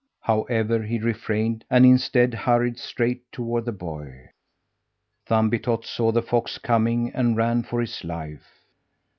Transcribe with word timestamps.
However, 0.21 0.81
he 0.81 0.97
refrained 0.97 1.63
and 1.69 1.85
instead 1.85 2.33
hurried 2.33 2.79
straight 2.79 3.31
toward 3.31 3.65
the 3.65 3.71
boy. 3.71 4.31
Thumbietot 5.27 5.85
saw 5.85 6.11
the 6.11 6.23
fox 6.23 6.57
coming 6.57 7.11
and 7.13 7.37
ran 7.37 7.61
for 7.61 7.79
his 7.81 8.03
life. 8.03 8.65